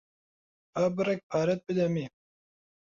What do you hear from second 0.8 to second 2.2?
بڕێک پارەت بدەمێ.